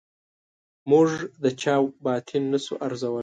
[0.89, 1.07] موږ
[1.43, 3.19] د چا باطن نه شو ارزولای.